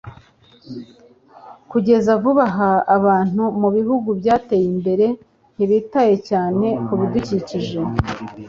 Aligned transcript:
Kugeza 1.71 2.11
vuba 2.23 2.43
aha 2.51 2.71
abantu 2.97 3.43
mubihugu 3.59 4.09
byateye 4.19 4.65
imbere 4.73 5.05
ntibitaye 5.55 6.15
cyane 6.29 6.67
kubidukikije 6.85 7.79